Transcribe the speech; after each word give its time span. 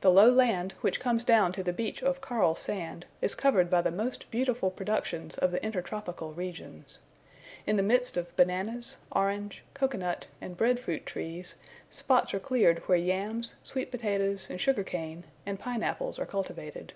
The 0.00 0.12
low 0.12 0.30
land 0.30 0.74
which 0.80 1.00
comes 1.00 1.24
down 1.24 1.50
to 1.54 1.64
the 1.64 1.72
beach 1.72 2.04
of 2.04 2.20
coral 2.20 2.54
sand, 2.54 3.04
is 3.20 3.34
covered 3.34 3.68
by 3.68 3.80
the 3.82 3.90
most 3.90 4.30
beautiful 4.30 4.70
productions 4.70 5.36
of 5.38 5.50
the 5.50 5.60
intertropical 5.64 6.32
regions. 6.32 7.00
In 7.66 7.74
the 7.74 7.82
midst 7.82 8.16
of 8.16 8.36
bananas, 8.36 8.98
orange, 9.10 9.64
cocoa 9.74 9.98
nut, 9.98 10.28
and 10.40 10.56
bread 10.56 10.78
fruit 10.78 11.04
trees, 11.04 11.56
spots 11.90 12.32
are 12.32 12.38
cleared 12.38 12.78
where 12.86 12.96
yams, 12.96 13.56
sweet 13.64 13.90
potatoes, 13.90 14.48
and 14.48 14.60
sugar 14.60 14.84
cane, 14.84 15.24
and 15.44 15.58
pine 15.58 15.82
apples 15.82 16.20
are 16.20 16.26
cultivated. 16.26 16.92